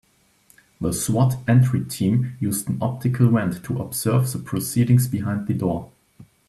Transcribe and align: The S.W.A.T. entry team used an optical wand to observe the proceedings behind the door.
The 0.79 0.87
S.W.A.T. 0.89 1.35
entry 1.47 1.85
team 1.85 2.35
used 2.39 2.67
an 2.67 2.79
optical 2.81 3.27
wand 3.29 3.63
to 3.65 3.77
observe 3.83 4.31
the 4.33 4.39
proceedings 4.39 5.07
behind 5.07 5.45
the 5.45 5.53
door. 5.53 5.91